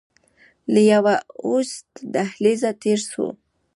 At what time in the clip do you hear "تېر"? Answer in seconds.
2.81-2.99